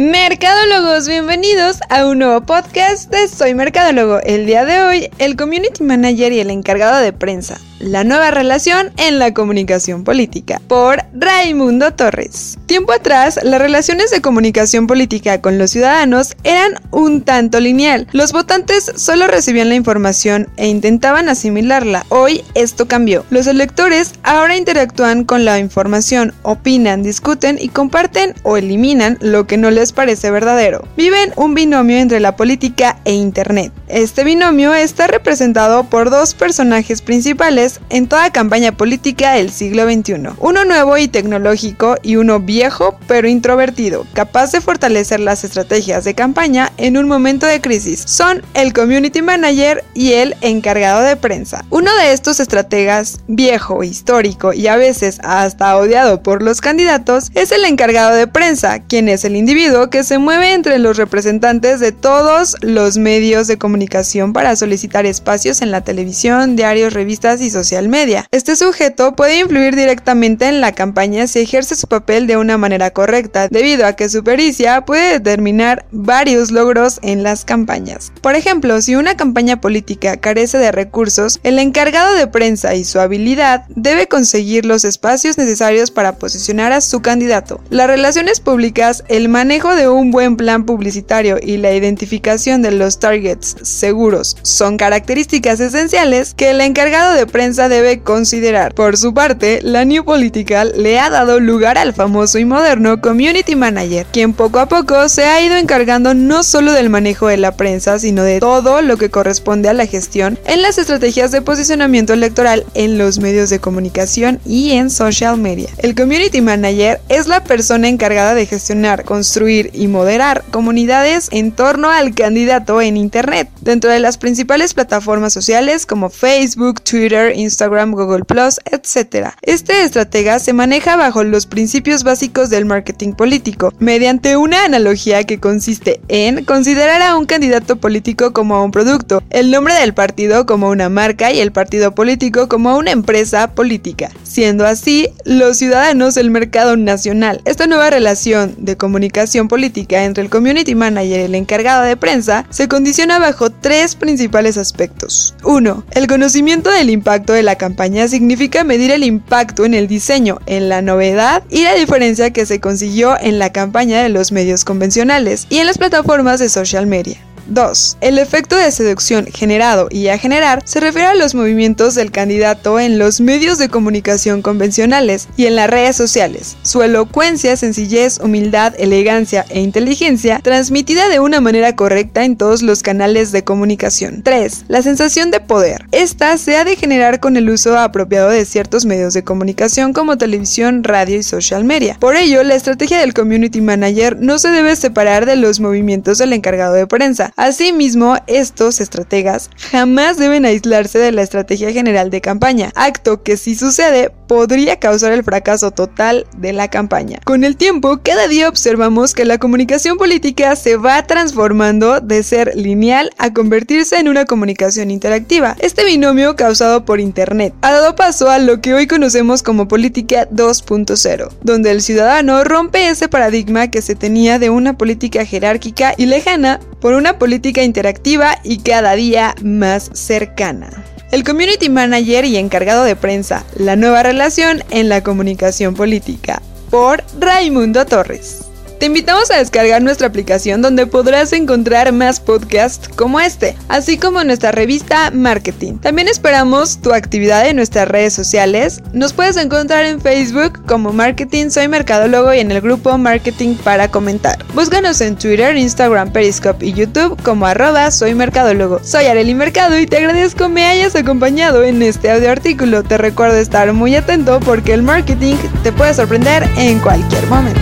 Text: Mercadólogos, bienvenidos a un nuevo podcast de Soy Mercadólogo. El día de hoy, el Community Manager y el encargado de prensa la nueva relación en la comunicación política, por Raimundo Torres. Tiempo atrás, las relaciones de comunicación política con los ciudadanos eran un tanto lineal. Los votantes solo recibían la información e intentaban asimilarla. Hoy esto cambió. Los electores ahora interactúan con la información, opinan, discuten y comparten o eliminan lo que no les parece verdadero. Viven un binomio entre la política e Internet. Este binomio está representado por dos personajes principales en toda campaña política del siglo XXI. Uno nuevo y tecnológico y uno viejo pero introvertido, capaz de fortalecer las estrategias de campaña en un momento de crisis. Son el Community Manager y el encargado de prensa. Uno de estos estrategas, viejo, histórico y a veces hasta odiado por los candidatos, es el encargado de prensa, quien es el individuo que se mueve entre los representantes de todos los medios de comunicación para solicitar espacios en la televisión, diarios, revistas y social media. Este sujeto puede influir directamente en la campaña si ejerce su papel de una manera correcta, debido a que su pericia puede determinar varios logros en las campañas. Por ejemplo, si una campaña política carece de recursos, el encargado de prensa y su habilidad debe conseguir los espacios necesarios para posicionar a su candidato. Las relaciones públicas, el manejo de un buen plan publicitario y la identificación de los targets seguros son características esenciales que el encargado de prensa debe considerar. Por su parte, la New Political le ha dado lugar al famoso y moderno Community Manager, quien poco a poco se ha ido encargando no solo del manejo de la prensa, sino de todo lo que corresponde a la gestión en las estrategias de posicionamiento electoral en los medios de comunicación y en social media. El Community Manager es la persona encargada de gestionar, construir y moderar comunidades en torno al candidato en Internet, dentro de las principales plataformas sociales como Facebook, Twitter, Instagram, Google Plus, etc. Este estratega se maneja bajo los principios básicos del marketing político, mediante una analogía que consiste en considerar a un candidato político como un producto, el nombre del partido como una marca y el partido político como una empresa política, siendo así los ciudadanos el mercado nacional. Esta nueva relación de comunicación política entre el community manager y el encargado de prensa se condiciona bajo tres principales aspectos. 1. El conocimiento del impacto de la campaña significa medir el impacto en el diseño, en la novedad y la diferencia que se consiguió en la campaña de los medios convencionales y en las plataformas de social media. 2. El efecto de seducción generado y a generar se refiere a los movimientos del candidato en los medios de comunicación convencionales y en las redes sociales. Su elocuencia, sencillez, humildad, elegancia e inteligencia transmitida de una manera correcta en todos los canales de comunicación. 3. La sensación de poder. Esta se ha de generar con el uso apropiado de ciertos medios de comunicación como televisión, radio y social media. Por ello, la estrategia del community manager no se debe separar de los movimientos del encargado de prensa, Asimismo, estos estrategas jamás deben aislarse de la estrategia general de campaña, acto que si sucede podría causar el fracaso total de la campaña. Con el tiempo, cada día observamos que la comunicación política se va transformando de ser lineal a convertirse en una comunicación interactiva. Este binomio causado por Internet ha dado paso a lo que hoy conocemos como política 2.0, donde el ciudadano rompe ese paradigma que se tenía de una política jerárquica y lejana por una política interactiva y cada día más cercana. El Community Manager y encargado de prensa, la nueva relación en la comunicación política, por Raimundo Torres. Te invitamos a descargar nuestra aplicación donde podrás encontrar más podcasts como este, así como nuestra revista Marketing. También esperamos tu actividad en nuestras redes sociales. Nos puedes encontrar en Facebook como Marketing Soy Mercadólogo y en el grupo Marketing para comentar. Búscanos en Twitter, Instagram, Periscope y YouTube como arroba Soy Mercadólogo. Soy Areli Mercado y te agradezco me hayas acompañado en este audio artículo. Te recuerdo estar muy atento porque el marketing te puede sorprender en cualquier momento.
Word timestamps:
Mercadólogos, 0.00 1.06
bienvenidos 1.08 1.80
a 1.90 2.06
un 2.06 2.20
nuevo 2.20 2.40
podcast 2.40 3.10
de 3.10 3.28
Soy 3.28 3.52
Mercadólogo. 3.52 4.20
El 4.20 4.46
día 4.46 4.64
de 4.64 4.82
hoy, 4.82 5.10
el 5.18 5.36
Community 5.36 5.82
Manager 5.82 6.32
y 6.32 6.40
el 6.40 6.48
encargado 6.48 7.02
de 7.02 7.12
prensa 7.12 7.60
la 7.80 8.04
nueva 8.04 8.30
relación 8.30 8.92
en 8.98 9.18
la 9.18 9.34
comunicación 9.34 10.04
política, 10.04 10.60
por 10.68 11.02
Raimundo 11.14 11.92
Torres. 11.92 12.58
Tiempo 12.66 12.92
atrás, 12.92 13.40
las 13.42 13.60
relaciones 13.60 14.10
de 14.10 14.20
comunicación 14.20 14.86
política 14.86 15.40
con 15.40 15.58
los 15.58 15.70
ciudadanos 15.70 16.36
eran 16.44 16.74
un 16.90 17.22
tanto 17.22 17.58
lineal. 17.58 18.06
Los 18.12 18.32
votantes 18.32 18.92
solo 18.96 19.26
recibían 19.26 19.70
la 19.70 19.74
información 19.74 20.48
e 20.56 20.68
intentaban 20.68 21.28
asimilarla. 21.28 22.04
Hoy 22.10 22.44
esto 22.54 22.86
cambió. 22.86 23.24
Los 23.30 23.46
electores 23.46 24.12
ahora 24.22 24.56
interactúan 24.56 25.24
con 25.24 25.44
la 25.44 25.58
información, 25.58 26.34
opinan, 26.42 27.02
discuten 27.02 27.58
y 27.60 27.68
comparten 27.68 28.34
o 28.42 28.56
eliminan 28.56 29.16
lo 29.20 29.46
que 29.46 29.56
no 29.56 29.70
les 29.70 29.89
parece 29.92 30.30
verdadero. 30.30 30.86
Viven 30.96 31.32
un 31.36 31.54
binomio 31.54 31.98
entre 31.98 32.20
la 32.20 32.36
política 32.36 32.98
e 33.04 33.12
Internet. 33.12 33.72
Este 33.88 34.24
binomio 34.24 34.74
está 34.74 35.06
representado 35.06 35.84
por 35.84 36.10
dos 36.10 36.34
personajes 36.34 37.02
principales 37.02 37.80
en 37.90 38.06
toda 38.06 38.30
campaña 38.30 38.72
política 38.72 39.32
del 39.32 39.50
siglo 39.50 39.84
XXI. 39.84 40.30
Uno 40.38 40.64
nuevo 40.64 40.96
y 40.96 41.08
tecnológico 41.08 41.96
y 42.02 42.16
uno 42.16 42.40
viejo 42.40 42.98
pero 43.06 43.28
introvertido, 43.28 44.06
capaz 44.12 44.52
de 44.52 44.60
fortalecer 44.60 45.20
las 45.20 45.44
estrategias 45.44 46.04
de 46.04 46.14
campaña 46.14 46.72
en 46.76 46.96
un 46.96 47.08
momento 47.08 47.46
de 47.46 47.60
crisis. 47.60 48.02
Son 48.06 48.42
el 48.54 48.72
Community 48.72 49.22
Manager 49.22 49.84
y 49.94 50.12
el 50.12 50.36
encargado 50.40 51.02
de 51.02 51.16
prensa. 51.16 51.64
Uno 51.70 51.94
de 51.96 52.12
estos 52.12 52.40
estrategas, 52.40 53.20
viejo, 53.26 53.82
histórico 53.82 54.52
y 54.52 54.66
a 54.66 54.76
veces 54.76 55.18
hasta 55.22 55.76
odiado 55.76 56.22
por 56.22 56.42
los 56.42 56.60
candidatos, 56.60 57.30
es 57.34 57.52
el 57.52 57.64
encargado 57.64 58.14
de 58.14 58.26
prensa, 58.26 58.80
quien 58.80 59.08
es 59.08 59.24
el 59.24 59.36
individuo 59.36 59.79
que 59.88 60.04
se 60.04 60.18
mueve 60.18 60.52
entre 60.52 60.78
los 60.78 60.98
representantes 60.98 61.80
de 61.80 61.92
todos 61.92 62.56
los 62.60 62.98
medios 62.98 63.46
de 63.46 63.56
comunicación 63.56 64.32
para 64.32 64.56
solicitar 64.56 65.06
espacios 65.06 65.62
en 65.62 65.70
la 65.70 65.82
televisión, 65.82 66.56
diarios, 66.56 66.92
revistas 66.92 67.40
y 67.40 67.50
social 67.50 67.88
media. 67.88 68.26
Este 68.32 68.56
sujeto 68.56 69.14
puede 69.16 69.38
influir 69.38 69.76
directamente 69.76 70.48
en 70.48 70.60
la 70.60 70.72
campaña 70.72 71.26
si 71.26 71.38
ejerce 71.38 71.76
su 71.76 71.86
papel 71.86 72.26
de 72.26 72.36
una 72.36 72.58
manera 72.58 72.90
correcta, 72.90 73.48
debido 73.48 73.86
a 73.86 73.94
que 73.94 74.08
su 74.08 74.24
pericia 74.24 74.84
puede 74.84 75.12
determinar 75.12 75.86
varios 75.92 76.50
logros 76.50 76.98
en 77.02 77.22
las 77.22 77.44
campañas. 77.44 78.12
Por 78.20 78.34
ejemplo, 78.34 78.82
si 78.82 78.96
una 78.96 79.16
campaña 79.16 79.60
política 79.60 80.16
carece 80.16 80.58
de 80.58 80.72
recursos, 80.72 81.38
el 81.44 81.58
encargado 81.58 82.14
de 82.14 82.26
prensa 82.26 82.74
y 82.74 82.84
su 82.84 82.98
habilidad 82.98 83.64
debe 83.68 84.08
conseguir 84.08 84.66
los 84.66 84.84
espacios 84.84 85.38
necesarios 85.38 85.90
para 85.90 86.16
posicionar 86.16 86.72
a 86.72 86.80
su 86.80 87.02
candidato. 87.02 87.60
Las 87.70 87.86
relaciones 87.86 88.40
públicas, 88.40 89.04
el 89.08 89.28
manejo 89.28 89.59
de 89.68 89.88
un 89.88 90.10
buen 90.10 90.36
plan 90.36 90.64
publicitario 90.64 91.38
y 91.40 91.58
la 91.58 91.72
identificación 91.74 92.62
de 92.62 92.70
los 92.70 92.98
targets 92.98 93.56
seguros 93.60 94.38
son 94.42 94.78
características 94.78 95.60
esenciales 95.60 96.32
que 96.34 96.50
el 96.50 96.62
encargado 96.62 97.12
de 97.12 97.26
prensa 97.26 97.68
debe 97.68 98.00
considerar. 98.00 98.74
Por 98.74 98.96
su 98.96 99.12
parte, 99.12 99.60
la 99.62 99.84
New 99.84 100.04
Political 100.04 100.72
le 100.76 100.98
ha 100.98 101.10
dado 101.10 101.40
lugar 101.40 101.76
al 101.76 101.92
famoso 101.92 102.38
y 102.38 102.46
moderno 102.46 103.02
Community 103.02 103.54
Manager, 103.54 104.06
quien 104.10 104.32
poco 104.32 104.60
a 104.60 104.66
poco 104.66 105.10
se 105.10 105.24
ha 105.24 105.44
ido 105.44 105.56
encargando 105.56 106.14
no 106.14 106.42
solo 106.42 106.72
del 106.72 106.88
manejo 106.88 107.28
de 107.28 107.36
la 107.36 107.52
prensa, 107.52 107.98
sino 107.98 108.22
de 108.22 108.40
todo 108.40 108.80
lo 108.80 108.96
que 108.96 109.10
corresponde 109.10 109.68
a 109.68 109.74
la 109.74 109.86
gestión 109.86 110.38
en 110.46 110.62
las 110.62 110.78
estrategias 110.78 111.32
de 111.32 111.42
posicionamiento 111.42 112.14
electoral 112.14 112.64
en 112.72 112.96
los 112.96 113.18
medios 113.18 113.50
de 113.50 113.58
comunicación 113.58 114.40
y 114.46 114.72
en 114.72 114.88
social 114.88 115.36
media. 115.36 115.68
El 115.78 115.94
Community 115.94 116.40
Manager 116.40 116.98
es 117.10 117.26
la 117.26 117.44
persona 117.44 117.88
encargada 117.88 118.34
de 118.34 118.46
gestionar, 118.46 119.04
construir 119.04 119.49
y 119.50 119.88
moderar 119.88 120.44
comunidades 120.52 121.28
en 121.32 121.50
torno 121.50 121.90
al 121.90 122.14
candidato 122.14 122.80
en 122.80 122.96
Internet, 122.96 123.48
dentro 123.60 123.90
de 123.90 123.98
las 123.98 124.16
principales 124.16 124.74
plataformas 124.74 125.32
sociales 125.32 125.86
como 125.86 126.08
Facebook, 126.08 126.82
Twitter, 126.82 127.36
Instagram, 127.36 127.92
Google 127.92 128.24
Plus, 128.24 128.60
etc. 128.70 129.30
Este 129.42 129.82
estratega 129.82 130.38
se 130.38 130.52
maneja 130.52 130.96
bajo 130.96 131.24
los 131.24 131.46
principios 131.46 132.04
básicos 132.04 132.48
del 132.48 132.64
marketing 132.64 133.14
político, 133.14 133.74
mediante 133.80 134.36
una 134.36 134.64
analogía 134.64 135.24
que 135.24 135.40
consiste 135.40 136.00
en 136.08 136.44
considerar 136.44 137.02
a 137.02 137.16
un 137.16 137.26
candidato 137.26 137.76
político 137.76 138.32
como 138.32 138.64
un 138.64 138.70
producto, 138.70 139.22
el 139.30 139.50
nombre 139.50 139.74
del 139.74 139.94
partido 139.94 140.46
como 140.46 140.68
una 140.68 140.88
marca 140.88 141.32
y 141.32 141.40
el 141.40 141.50
partido 141.50 141.94
político 141.94 142.48
como 142.48 142.76
una 142.76 142.92
empresa 142.92 143.52
política, 143.52 144.10
siendo 144.22 144.64
así 144.64 145.08
los 145.24 145.56
ciudadanos 145.56 146.16
el 146.16 146.30
mercado 146.30 146.76
nacional. 146.76 147.40
Esta 147.44 147.66
nueva 147.66 147.90
relación 147.90 148.54
de 148.58 148.76
comunicación 148.76 149.39
política 149.48 150.04
entre 150.04 150.24
el 150.24 150.30
community 150.30 150.74
manager 150.74 151.00
y 151.00 151.14
el 151.14 151.34
encargado 151.34 151.82
de 151.82 151.96
prensa 151.96 152.46
se 152.50 152.68
condiciona 152.68 153.18
bajo 153.18 153.50
tres 153.50 153.94
principales 153.96 154.56
aspectos. 154.56 155.34
1. 155.44 155.84
El 155.92 156.06
conocimiento 156.06 156.70
del 156.70 156.90
impacto 156.90 157.32
de 157.32 157.42
la 157.42 157.56
campaña 157.56 158.08
significa 158.08 158.64
medir 158.64 158.90
el 158.90 159.04
impacto 159.04 159.64
en 159.64 159.74
el 159.74 159.88
diseño, 159.88 160.38
en 160.46 160.68
la 160.68 160.82
novedad 160.82 161.42
y 161.50 161.62
la 161.62 161.74
diferencia 161.74 162.30
que 162.30 162.46
se 162.46 162.60
consiguió 162.60 163.18
en 163.20 163.38
la 163.38 163.52
campaña 163.52 164.02
de 164.02 164.08
los 164.08 164.32
medios 164.32 164.64
convencionales 164.64 165.46
y 165.50 165.58
en 165.58 165.66
las 165.66 165.78
plataformas 165.78 166.40
de 166.40 166.48
social 166.48 166.86
media. 166.86 167.18
2. 167.50 167.98
El 168.00 168.18
efecto 168.18 168.56
de 168.56 168.70
seducción 168.70 169.26
generado 169.26 169.88
y 169.90 170.08
a 170.08 170.18
generar 170.18 170.62
se 170.64 170.80
refiere 170.80 171.08
a 171.08 171.14
los 171.14 171.34
movimientos 171.34 171.94
del 171.94 172.10
candidato 172.10 172.80
en 172.80 172.98
los 172.98 173.20
medios 173.20 173.58
de 173.58 173.68
comunicación 173.68 174.42
convencionales 174.42 175.28
y 175.36 175.46
en 175.46 175.56
las 175.56 175.68
redes 175.68 175.96
sociales. 175.96 176.56
Su 176.62 176.82
elocuencia, 176.82 177.56
sencillez, 177.56 178.18
humildad, 178.20 178.74
elegancia 178.78 179.44
e 179.50 179.60
inteligencia 179.60 180.40
transmitida 180.42 181.08
de 181.08 181.20
una 181.20 181.40
manera 181.40 181.76
correcta 181.76 182.24
en 182.24 182.36
todos 182.36 182.62
los 182.62 182.82
canales 182.82 183.32
de 183.32 183.44
comunicación. 183.44 184.22
3. 184.22 184.64
La 184.68 184.82
sensación 184.82 185.30
de 185.30 185.40
poder. 185.40 185.84
Esta 185.92 186.38
se 186.38 186.56
ha 186.56 186.64
de 186.64 186.76
generar 186.76 187.20
con 187.20 187.36
el 187.36 187.50
uso 187.50 187.78
apropiado 187.78 188.30
de 188.30 188.44
ciertos 188.44 188.86
medios 188.86 189.14
de 189.14 189.24
comunicación 189.24 189.92
como 189.92 190.18
televisión, 190.18 190.84
radio 190.84 191.18
y 191.18 191.22
social 191.22 191.64
media. 191.64 191.96
Por 191.98 192.16
ello, 192.16 192.42
la 192.42 192.54
estrategia 192.54 192.98
del 193.00 193.14
community 193.14 193.60
manager 193.60 194.16
no 194.20 194.38
se 194.38 194.48
debe 194.48 194.76
separar 194.76 195.26
de 195.26 195.36
los 195.36 195.60
movimientos 195.60 196.18
del 196.18 196.32
encargado 196.32 196.74
de 196.74 196.86
prensa, 196.86 197.32
Asimismo, 197.40 198.18
estos 198.26 198.82
estrategas 198.82 199.48
jamás 199.70 200.18
deben 200.18 200.44
aislarse 200.44 200.98
de 200.98 201.10
la 201.10 201.22
estrategia 201.22 201.72
general 201.72 202.10
de 202.10 202.20
campaña, 202.20 202.70
acto 202.74 203.22
que 203.22 203.38
si 203.38 203.54
sucede 203.54 204.10
podría 204.28 204.78
causar 204.78 205.12
el 205.12 205.24
fracaso 205.24 205.70
total 205.70 206.26
de 206.36 206.52
la 206.52 206.68
campaña. 206.68 207.18
Con 207.24 207.42
el 207.42 207.56
tiempo, 207.56 207.98
cada 208.04 208.28
día 208.28 208.46
observamos 208.46 209.14
que 209.14 209.24
la 209.24 209.38
comunicación 209.38 209.96
política 209.96 210.54
se 210.54 210.76
va 210.76 211.02
transformando 211.06 212.00
de 212.00 212.22
ser 212.22 212.52
lineal 212.54 213.10
a 213.16 213.32
convertirse 213.32 213.96
en 213.96 214.08
una 214.08 214.26
comunicación 214.26 214.90
interactiva. 214.90 215.56
Este 215.60 215.86
binomio 215.86 216.36
causado 216.36 216.84
por 216.84 217.00
Internet 217.00 217.54
ha 217.62 217.72
dado 217.72 217.96
paso 217.96 218.28
a 218.28 218.38
lo 218.38 218.60
que 218.60 218.74
hoy 218.74 218.86
conocemos 218.86 219.42
como 219.42 219.66
política 219.66 220.28
2.0, 220.28 221.30
donde 221.42 221.70
el 221.70 221.80
ciudadano 221.80 222.44
rompe 222.44 222.88
ese 222.88 223.08
paradigma 223.08 223.68
que 223.68 223.80
se 223.80 223.94
tenía 223.94 224.38
de 224.38 224.50
una 224.50 224.76
política 224.76 225.24
jerárquica 225.24 225.94
y 225.96 226.04
lejana 226.04 226.60
por 226.80 226.94
una 226.94 227.18
política 227.18 227.62
interactiva 227.62 228.38
y 228.42 228.58
cada 228.58 228.94
día 228.94 229.34
más 229.42 229.90
cercana. 229.92 230.84
El 231.12 231.24
Community 231.24 231.68
Manager 231.68 232.24
y 232.24 232.36
encargado 232.36 232.84
de 232.84 232.96
prensa, 232.96 233.44
la 233.56 233.76
nueva 233.76 234.02
relación 234.02 234.62
en 234.70 234.88
la 234.88 235.02
comunicación 235.02 235.74
política, 235.74 236.40
por 236.70 237.02
Raimundo 237.18 237.84
Torres. 237.84 238.49
Te 238.80 238.86
invitamos 238.86 239.30
a 239.30 239.36
descargar 239.36 239.82
nuestra 239.82 240.06
aplicación 240.06 240.62
donde 240.62 240.86
podrás 240.86 241.34
encontrar 241.34 241.92
más 241.92 242.18
podcasts 242.18 242.88
como 242.88 243.20
este, 243.20 243.54
así 243.68 243.98
como 243.98 244.24
nuestra 244.24 244.52
revista 244.52 245.10
Marketing. 245.10 245.74
También 245.74 246.08
esperamos 246.08 246.80
tu 246.80 246.94
actividad 246.94 247.46
en 247.46 247.56
nuestras 247.56 247.86
redes 247.86 248.14
sociales. 248.14 248.80
Nos 248.94 249.12
puedes 249.12 249.36
encontrar 249.36 249.84
en 249.84 250.00
Facebook 250.00 250.64
como 250.64 250.94
Marketing 250.94 251.50
Soy 251.50 251.68
Mercadólogo 251.68 252.32
y 252.32 252.38
en 252.38 252.52
el 252.52 252.62
grupo 252.62 252.96
Marketing 252.96 253.54
para 253.56 253.90
comentar. 253.90 254.38
Búscanos 254.54 255.02
en 255.02 255.14
Twitter, 255.14 255.58
Instagram, 255.58 256.10
Periscope 256.10 256.64
y 256.64 256.72
YouTube 256.72 257.22
como 257.22 257.44
arroba 257.44 257.90
Soy 257.90 258.14
Mercadólogo. 258.14 258.80
Soy 258.82 259.04
Areli 259.04 259.34
Mercado 259.34 259.78
y 259.78 259.86
te 259.86 259.98
agradezco 259.98 260.48
me 260.48 260.64
hayas 260.64 260.96
acompañado 260.96 261.64
en 261.64 261.82
este 261.82 262.10
audio 262.10 262.30
artículo. 262.30 262.82
Te 262.82 262.96
recuerdo 262.96 263.36
estar 263.36 263.70
muy 263.74 263.94
atento 263.94 264.40
porque 264.40 264.72
el 264.72 264.82
marketing 264.82 265.36
te 265.62 265.70
puede 265.70 265.92
sorprender 265.92 266.48
en 266.56 266.78
cualquier 266.78 267.26
momento. 267.26 267.60